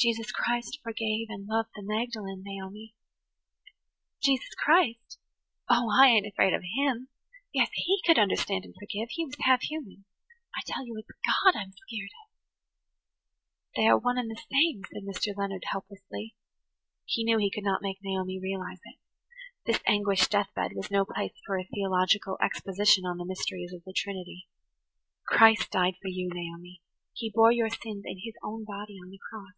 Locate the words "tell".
10.64-10.86